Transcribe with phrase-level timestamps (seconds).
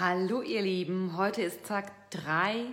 [0.00, 2.64] Hallo ihr Lieben, heute ist Tag 3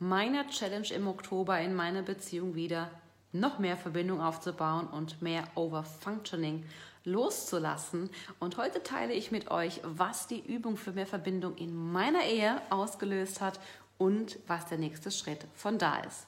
[0.00, 2.90] meiner Challenge im Oktober in meiner Beziehung wieder
[3.30, 6.64] noch mehr Verbindung aufzubauen und mehr Overfunctioning
[7.04, 8.10] loszulassen.
[8.40, 12.60] Und heute teile ich mit euch, was die Übung für mehr Verbindung in meiner Ehe
[12.70, 13.60] ausgelöst hat
[13.96, 16.26] und was der nächste Schritt von da ist.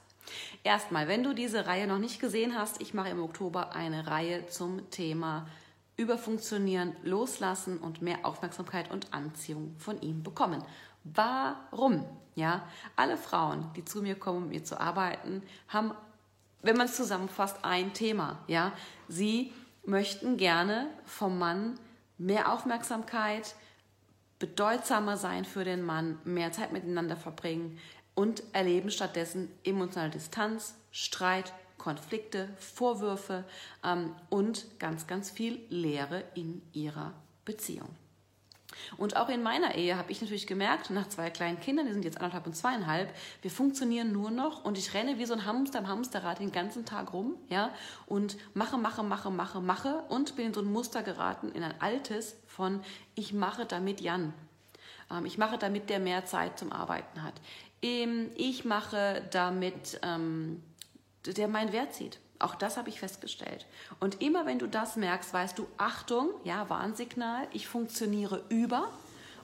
[0.62, 4.46] Erstmal, wenn du diese Reihe noch nicht gesehen hast, ich mache im Oktober eine Reihe
[4.46, 5.48] zum Thema
[5.96, 10.62] überfunktionieren, loslassen und mehr Aufmerksamkeit und Anziehung von ihm bekommen.
[11.04, 12.04] Warum?
[12.34, 15.92] Ja, alle Frauen, die zu mir kommen, um mit mir zu arbeiten, haben,
[16.62, 18.38] wenn man es zusammenfasst, ein Thema.
[18.46, 18.72] Ja,
[19.08, 19.52] sie
[19.86, 21.78] möchten gerne vom Mann
[22.18, 23.54] mehr Aufmerksamkeit,
[24.38, 27.78] bedeutsamer sein für den Mann, mehr Zeit miteinander verbringen
[28.14, 33.44] und erleben stattdessen emotionale Distanz, Streit, Konflikte, Vorwürfe
[33.84, 37.12] ähm, und ganz, ganz viel Leere in ihrer
[37.44, 37.88] Beziehung.
[38.96, 42.04] Und auch in meiner Ehe habe ich natürlich gemerkt, nach zwei kleinen Kindern, die sind
[42.04, 45.78] jetzt anderthalb und zweieinhalb, wir funktionieren nur noch und ich renne wie so ein Hamster
[45.78, 47.70] im Hamsterrad den ganzen Tag rum, ja,
[48.06, 51.74] und mache, mache, mache, mache, mache und bin in so ein Muster geraten, in ein
[51.80, 52.80] altes von
[53.14, 54.32] ich mache damit Jan.
[55.10, 57.34] Ähm, ich mache damit der mehr Zeit zum Arbeiten hat.
[57.82, 60.62] Ähm, ich mache damit ähm,
[61.32, 62.18] der meinen Wert sieht.
[62.38, 63.66] Auch das habe ich festgestellt.
[63.98, 68.90] Und immer wenn du das merkst, weißt du, Achtung, ja, Warnsignal, ich funktioniere über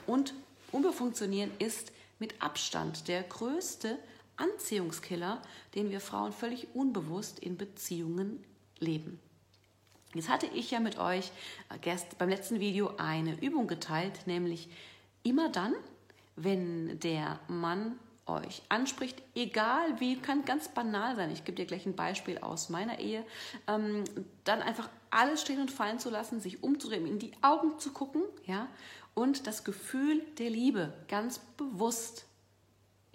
[0.06, 0.34] und
[0.72, 3.98] Überfunktionieren ist mit Abstand der größte
[4.36, 5.40] Anziehungskiller,
[5.74, 8.42] den wir Frauen völlig unbewusst in Beziehungen
[8.78, 9.20] leben.
[10.14, 11.30] Jetzt hatte ich ja mit euch
[11.84, 14.68] äh, beim letzten Video eine Übung geteilt, nämlich
[15.22, 15.74] immer dann,
[16.36, 21.30] wenn der Mann euch anspricht, egal wie, kann ganz banal sein.
[21.30, 23.24] Ich gebe dir gleich ein Beispiel aus meiner Ehe.
[23.66, 24.04] Ähm,
[24.44, 28.22] dann einfach alles stehen und fallen zu lassen, sich umzudrehen, in die Augen zu gucken,
[28.46, 28.68] ja,
[29.14, 32.26] und das Gefühl der Liebe ganz bewusst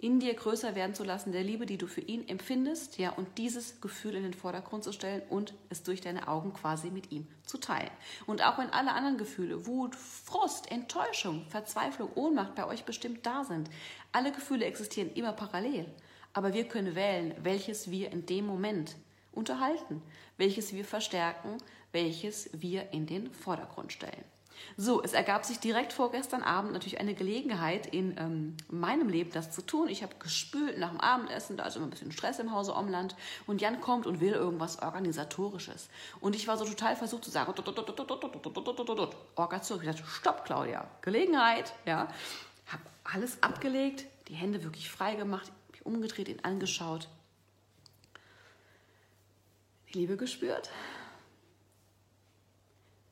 [0.00, 3.36] in dir größer werden zu lassen, der Liebe, die du für ihn empfindest, ja, und
[3.36, 7.26] dieses Gefühl in den Vordergrund zu stellen und es durch deine Augen quasi mit ihm
[7.44, 7.90] zu teilen.
[8.24, 13.42] Und auch wenn alle anderen Gefühle, Wut, Frust, Enttäuschung, Verzweiflung, Ohnmacht bei euch bestimmt da
[13.42, 13.68] sind,
[14.12, 15.86] alle Gefühle existieren immer parallel,
[16.32, 18.94] aber wir können wählen, welches wir in dem Moment
[19.32, 20.00] unterhalten,
[20.36, 21.58] welches wir verstärken,
[21.90, 24.24] welches wir in den Vordergrund stellen.
[24.76, 29.50] So, es ergab sich direkt vorgestern Abend natürlich eine Gelegenheit in ähm, meinem Leben, das
[29.50, 29.88] zu tun.
[29.88, 33.16] Ich habe gespült nach dem Abendessen, da ist immer ein bisschen Stress im Hause Omland
[33.46, 35.88] und Jan kommt und will irgendwas Organisatorisches.
[36.20, 37.52] Und ich war so total versucht zu sagen,
[39.34, 39.82] Orga zurück.
[39.82, 42.08] Ich dachte, stopp, Claudia, Gelegenheit, ja.
[42.66, 47.08] Habe alles abgelegt, die Hände wirklich frei gemacht, mich umgedreht, ihn angeschaut,
[49.88, 50.70] die Liebe gespürt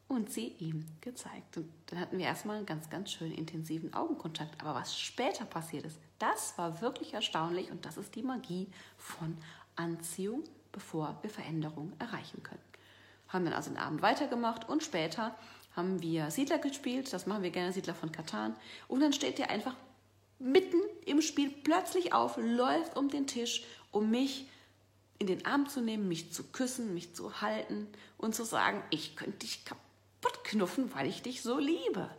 [0.09, 1.56] und sie ihm gezeigt.
[1.56, 4.61] Und dann hatten wir erstmal einen ganz, ganz schönen intensiven Augenkontakt.
[4.61, 9.37] Aber was später passiert ist, das war wirklich erstaunlich und das ist die Magie von
[9.75, 12.62] Anziehung, bevor wir Veränderung erreichen können.
[13.28, 15.37] Haben dann also den Abend weitergemacht und später
[15.75, 17.12] haben wir Siedler gespielt.
[17.12, 18.55] Das machen wir gerne, Siedler von Katan.
[18.89, 19.75] Und dann steht er einfach
[20.39, 24.49] mitten im Spiel plötzlich auf, läuft um den Tisch, um mich
[25.19, 29.16] in den Arm zu nehmen, mich zu küssen, mich zu halten und zu sagen, ich
[29.16, 29.85] könnte dich kaputt
[30.47, 32.11] knuffen, weil ich dich so liebe.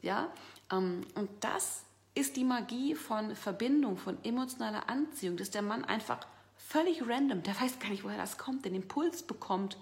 [0.00, 0.30] Ja,
[0.72, 1.82] ähm, und das
[2.14, 6.26] ist die Magie von Verbindung, von emotionaler Anziehung, dass der Mann einfach
[6.56, 9.76] völlig random, der weiß gar nicht, woher das kommt, den Impuls bekommt,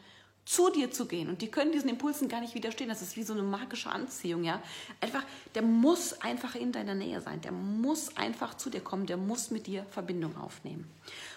[0.45, 1.29] zu dir zu gehen.
[1.29, 2.89] Und die können diesen Impulsen gar nicht widerstehen.
[2.89, 4.61] Das ist wie so eine magische Anziehung, ja.
[5.01, 5.23] Einfach,
[5.55, 7.41] der muss einfach in deiner Nähe sein.
[7.43, 9.07] Der muss einfach zu dir kommen.
[9.07, 10.91] Der muss mit dir Verbindung aufnehmen.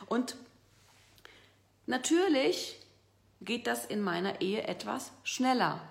[0.07, 0.35] Und
[1.85, 2.79] natürlich
[3.41, 5.81] geht das in meiner Ehe etwas schneller.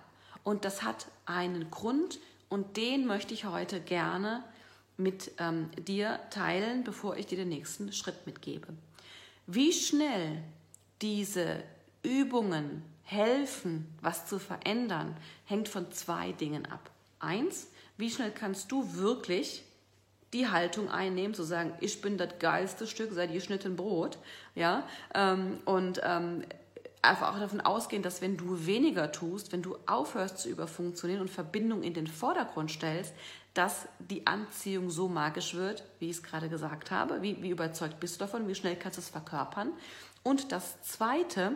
[0.45, 4.45] Und das hat einen Grund und den möchte ich heute gerne
[4.97, 8.69] mit ähm, dir teilen, bevor ich dir den nächsten Schritt mitgebe.
[9.47, 10.43] Wie schnell
[11.03, 11.63] diese
[12.03, 15.17] Übungen helfen, was zu verändern,
[15.47, 16.91] hängt von zwei Dingen ab.
[17.19, 19.65] Eins, wie schnell kannst du wirklich
[20.33, 24.19] die Haltung einnehmen, zu sagen, ich bin das geilste Stück seit geschnitten Brot,
[24.55, 26.45] ja, ähm, und ähm,
[27.05, 31.31] einfach auch davon ausgehen, dass wenn du weniger tust, wenn du aufhörst zu überfunktionieren und
[31.31, 33.15] Verbindung in den Vordergrund stellst,
[33.55, 37.23] dass die Anziehung so magisch wird, wie ich es gerade gesagt habe.
[37.23, 38.49] Wie, wie überzeugt bist du davon?
[38.49, 39.73] Wie schnell kannst du es verkörpern?
[40.25, 41.53] Und das Zweite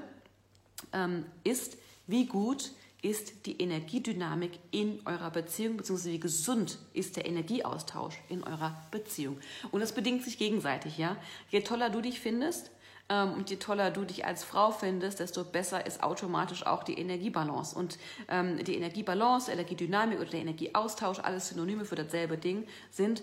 [0.92, 2.70] ähm, ist, wie gut
[3.02, 9.38] ist die Energiedynamik in eurer Beziehung, beziehungsweise wie gesund ist der Energieaustausch in eurer Beziehung.
[9.70, 11.16] Und das bedingt sich gegenseitig, ja.
[11.50, 12.70] Je toller du dich findest,
[13.08, 16.98] Ähm, und je toller du dich als Frau findest, desto besser ist automatisch auch die
[16.98, 17.76] Energiebalance.
[17.76, 23.22] Und ähm, die Energiebalance, Energiedynamik oder der Energieaustausch, alles Synonyme für dasselbe Ding, sind,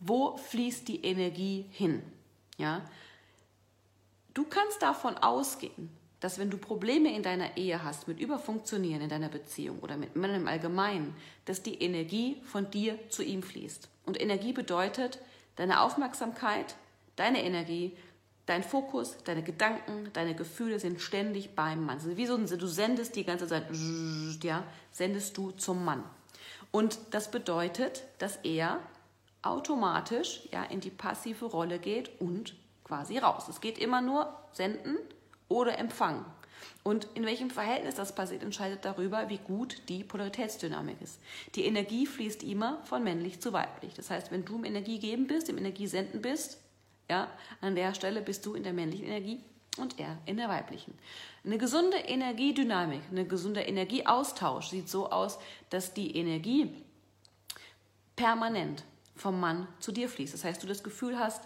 [0.00, 2.02] wo fließt die Energie hin?
[2.58, 2.82] Ja?
[4.34, 5.90] Du kannst davon ausgehen,
[6.20, 10.14] dass wenn du Probleme in deiner Ehe hast mit Überfunktionieren in deiner Beziehung oder mit
[10.14, 13.88] Männern im Allgemeinen, dass die Energie von dir zu ihm fließt.
[14.06, 15.18] Und Energie bedeutet
[15.56, 16.76] deine Aufmerksamkeit,
[17.16, 17.96] deine Energie,
[18.46, 21.98] dein Fokus, deine Gedanken, deine Gefühle sind ständig beim Mann.
[21.98, 23.64] Also wie so, du sendest die ganze Zeit,
[24.42, 26.02] ja, sendest du zum Mann.
[26.70, 28.80] Und das bedeutet, dass er
[29.42, 32.54] automatisch ja, in die passive Rolle geht und
[32.84, 33.48] quasi raus.
[33.48, 34.96] Es geht immer nur senden
[35.48, 36.24] oder Empfang.
[36.84, 41.20] Und in welchem Verhältnis das passiert, entscheidet darüber, wie gut die Polaritätsdynamik ist.
[41.54, 43.94] Die Energie fließt immer von männlich zu weiblich.
[43.94, 46.58] Das heißt, wenn du im Energiegeben bist, im Energiesenden bist,
[47.10, 47.28] ja,
[47.60, 49.40] an der Stelle bist du in der männlichen Energie
[49.78, 50.94] und er in der weiblichen.
[51.44, 55.38] Eine gesunde Energiedynamik, ein gesunder Energieaustausch sieht so aus,
[55.70, 56.70] dass die Energie
[58.16, 58.84] permanent
[59.16, 60.34] vom Mann zu dir fließt.
[60.34, 61.42] Das heißt, du das Gefühl hast,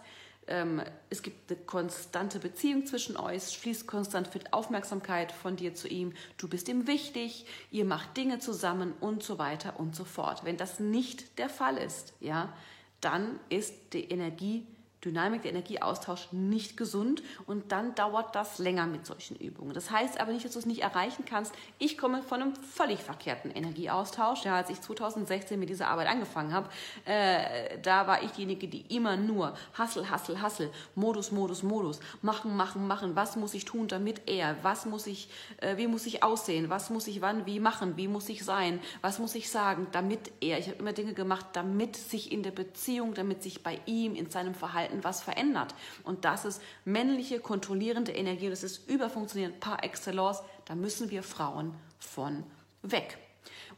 [0.49, 5.75] ähm, es gibt eine konstante Beziehung zwischen euch, es fließt konstant viel Aufmerksamkeit von dir
[5.75, 10.05] zu ihm, du bist ihm wichtig, ihr macht Dinge zusammen und so weiter und so
[10.05, 10.45] fort.
[10.45, 12.53] Wenn das nicht der Fall ist, ja,
[13.01, 14.67] dann ist die Energie
[15.07, 19.73] Dynamik, der Energieaustausch nicht gesund und dann dauert das länger mit solchen Übungen.
[19.73, 21.55] Das heißt aber nicht, dass du es nicht erreichen kannst.
[21.79, 24.45] Ich komme von einem völlig verkehrten Energieaustausch.
[24.45, 26.69] Ja, als ich 2016 mit dieser Arbeit angefangen habe,
[27.05, 32.57] äh, da war ich diejenige, die immer nur Hassel, Hassel, Hassel, Modus, Modus, Modus, machen,
[32.57, 33.17] machen, machen.
[33.17, 34.57] Was muss ich tun, damit er?
[34.63, 36.69] Was muss ich, äh, wie muss ich aussehen?
[36.71, 37.97] Was muss ich wann, wie machen?
[37.97, 38.81] Wie muss ich sein?
[39.01, 40.59] Was muss ich sagen, damit er?
[40.59, 44.31] Ich habe immer Dinge gemacht, damit sich in der Beziehung, damit sich bei ihm, in
[44.31, 45.75] seinem Verhalten Verhalten was verändert.
[46.05, 50.43] Und das ist männliche, kontrollierende Energie, das ist überfunktionierend par excellence.
[50.65, 52.45] Da müssen wir Frauen von
[52.83, 53.19] weg.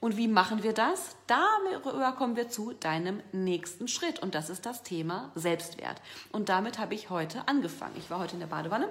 [0.00, 1.16] Und wie machen wir das?
[1.26, 4.20] Darüber kommen wir zu deinem nächsten Schritt.
[4.20, 6.00] Und das ist das Thema Selbstwert.
[6.32, 7.96] Und damit habe ich heute angefangen.
[7.98, 8.88] Ich war heute in der Badewanne.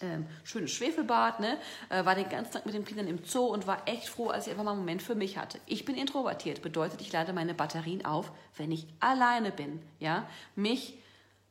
[0.00, 1.58] Ähm, schönes Schwefelbad, ne?
[1.88, 4.46] Äh, war den ganzen Tag mit den Kindern im Zoo und war echt froh, als
[4.46, 5.58] ich einfach mal einen Moment für mich hatte.
[5.66, 10.28] Ich bin introvertiert, bedeutet, ich lade meine Batterien auf, wenn ich alleine bin, ja?
[10.54, 10.98] Mich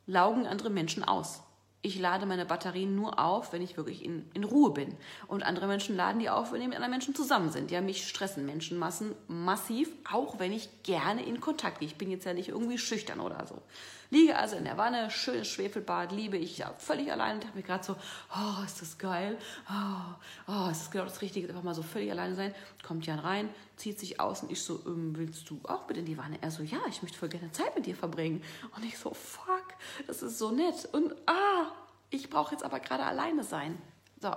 [0.08, 1.42] laugen andere Menschen aus.
[1.80, 4.96] Ich lade meine Batterien nur auf, wenn ich wirklich in, in Ruhe bin.
[5.28, 7.70] Und andere Menschen laden die auf, wenn die mit anderen Menschen zusammen sind.
[7.70, 11.86] Ja, mich stressen Menschenmassen massiv, auch wenn ich gerne in Kontakt gehe.
[11.86, 13.62] Ich bin jetzt ja nicht irgendwie schüchtern oder so.
[14.10, 17.62] Liege also in der Wanne, schönes Schwefelbad, liebe ich ja völlig allein und habe mir
[17.62, 17.94] gerade so,
[18.34, 19.36] oh, ist das geil,
[19.70, 20.14] oh,
[20.48, 22.54] oh, ist das genau das Richtige, einfach mal so völlig alleine sein.
[22.82, 26.04] Kommt Jan rein, zieht sich aus und ich so, ähm, willst du auch mit in
[26.04, 26.38] die Wanne?
[26.40, 28.42] Er so, ja, ich möchte voll gerne Zeit mit dir verbringen.
[28.76, 29.74] Und ich so, fuck,
[30.06, 30.88] das ist so nett.
[30.92, 31.72] Und ah,
[32.10, 33.76] ich brauche jetzt aber gerade alleine sein.
[34.20, 34.32] So.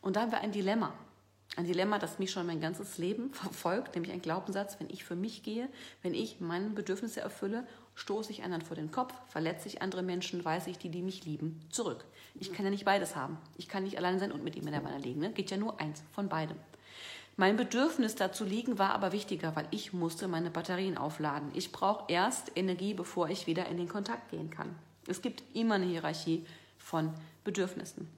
[0.00, 0.92] Und da haben wir ein Dilemma.
[1.56, 5.16] Ein Dilemma, das mich schon mein ganzes Leben verfolgt, nämlich ein Glaubenssatz, wenn ich für
[5.16, 5.68] mich gehe,
[6.02, 10.44] wenn ich meine Bedürfnisse erfülle stoße ich anderen vor den Kopf, verletze ich andere Menschen,
[10.44, 12.04] weise ich die, die mich lieben, zurück.
[12.34, 13.38] Ich kann ja nicht beides haben.
[13.56, 15.20] Ich kann nicht allein sein und mit ihm in der Wanne liegen.
[15.20, 15.32] Ne?
[15.32, 16.56] Geht ja nur eins von beidem.
[17.36, 21.50] Mein Bedürfnis dazu liegen war aber wichtiger, weil ich musste meine Batterien aufladen.
[21.54, 24.74] Ich brauche erst Energie, bevor ich wieder in den Kontakt gehen kann.
[25.06, 26.46] Es gibt immer eine Hierarchie
[26.78, 27.12] von
[27.44, 28.08] Bedürfnissen.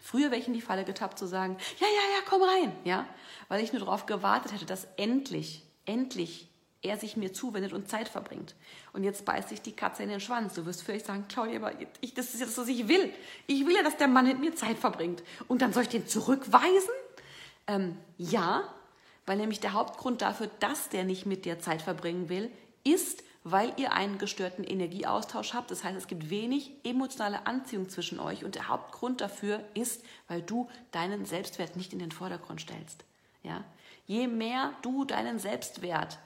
[0.00, 3.06] Früher wäre ich in die Falle getappt zu sagen, ja, ja, ja, komm rein, ja,
[3.48, 6.48] weil ich nur darauf gewartet hätte, dass endlich, endlich
[6.82, 8.54] er sich mir zuwendet und Zeit verbringt.
[8.92, 10.54] Und jetzt beißt sich die Katze in den Schwanz.
[10.54, 13.10] Du wirst vielleicht sagen, Claudia, aber ich, das ist das, was ich will.
[13.46, 15.22] Ich will ja, dass der Mann mit mir Zeit verbringt.
[15.48, 16.90] Und dann soll ich den zurückweisen?
[17.66, 18.64] Ähm, ja,
[19.26, 22.50] weil nämlich der Hauptgrund dafür, dass der nicht mit dir Zeit verbringen will,
[22.84, 25.70] ist, weil ihr einen gestörten Energieaustausch habt.
[25.70, 28.44] Das heißt, es gibt wenig emotionale Anziehung zwischen euch.
[28.44, 33.04] Und der Hauptgrund dafür ist, weil du deinen Selbstwert nicht in den Vordergrund stellst.
[33.42, 33.64] Ja?
[34.06, 36.18] Je mehr du deinen Selbstwert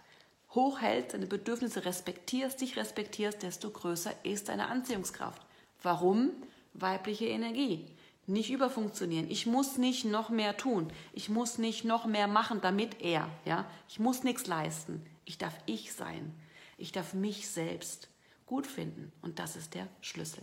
[0.54, 5.42] hochhältst, deine Bedürfnisse respektierst, dich respektierst, desto größer ist deine Anziehungskraft.
[5.82, 6.30] Warum?
[6.72, 7.86] Weibliche Energie.
[8.28, 9.30] Nicht überfunktionieren.
[9.30, 10.92] Ich muss nicht noch mehr tun.
[11.14, 13.26] Ich muss nicht noch mehr machen, damit er.
[13.46, 13.64] Ja?
[13.88, 15.02] Ich muss nichts leisten.
[15.24, 16.34] Ich darf ich sein.
[16.76, 18.08] Ich darf mich selbst
[18.44, 19.12] gut finden.
[19.22, 20.42] Und das ist der Schlüssel.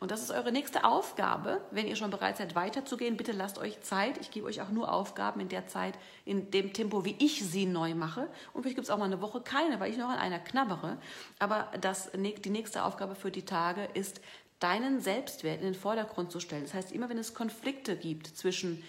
[0.00, 1.60] Und das ist eure nächste Aufgabe.
[1.70, 4.16] Wenn ihr schon bereit seid, weiterzugehen, bitte lasst euch Zeit.
[4.16, 7.66] Ich gebe euch auch nur Aufgaben in der Zeit, in dem Tempo, wie ich sie
[7.66, 8.26] neu mache.
[8.54, 10.96] Und vielleicht gibt es auch mal eine Woche keine, weil ich noch an einer knabbere.
[11.38, 14.22] Aber das, die nächste Aufgabe für die Tage ist,
[14.62, 16.62] deinen Selbstwert in den Vordergrund zu stellen.
[16.62, 18.82] Das heißt, immer wenn es Konflikte gibt zwischen,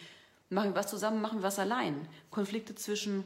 [0.50, 3.24] machen wir was zusammen, machen wir was allein, Konflikte zwischen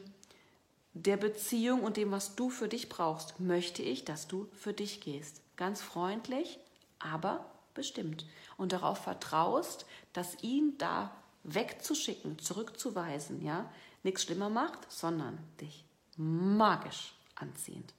[0.94, 5.01] der Beziehung und dem, was du für dich brauchst, möchte ich, dass du für dich
[5.01, 5.42] gehst.
[5.56, 6.60] Ganz freundlich,
[7.00, 8.25] aber bestimmt
[8.58, 11.12] und darauf vertraust, dass ihn da
[11.44, 13.70] wegzuschicken, zurückzuweisen, ja,
[14.04, 15.86] nichts schlimmer macht, sondern dich
[16.18, 17.94] magisch anziehend.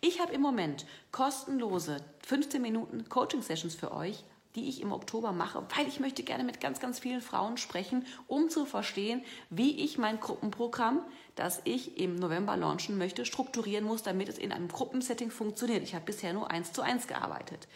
[0.00, 5.64] Ich habe im Moment kostenlose 15 Minuten Coaching-Sessions für euch, die ich im Oktober mache,
[5.76, 9.98] weil ich möchte gerne mit ganz, ganz vielen Frauen sprechen, um zu verstehen, wie ich
[9.98, 11.00] mein Gruppenprogramm,
[11.36, 15.82] das ich im November launchen möchte, strukturieren muss, damit es in einem Gruppensetting funktioniert.
[15.82, 17.66] Ich habe bisher nur eins zu eins gearbeitet.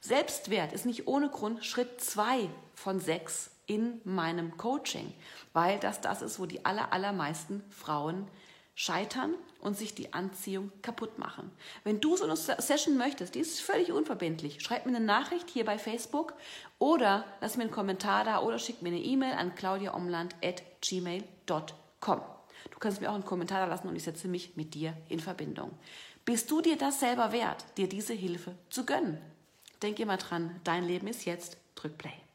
[0.00, 5.12] Selbstwert ist nicht ohne Grund Schritt zwei von sechs in meinem Coaching,
[5.52, 8.28] weil das das ist, wo die aller, allermeisten Frauen
[8.76, 11.50] scheitern und sich die Anziehung kaputt machen.
[11.82, 15.64] Wenn du so eine Session möchtest, die ist völlig unverbindlich, schreib mir eine Nachricht hier
[15.64, 16.34] bei Facebook
[16.78, 22.20] oder lass mir einen Kommentar da oder schick mir eine E-Mail an claudiaomland.gmail.com.
[22.70, 25.20] Du kannst mir auch einen Kommentar da lassen und ich setze mich mit dir in
[25.20, 25.72] Verbindung.
[26.26, 29.16] Bist du dir das selber wert, dir diese Hilfe zu gönnen?
[29.82, 31.56] Denk immer dran, dein Leben ist jetzt.
[31.76, 32.25] Drück Play.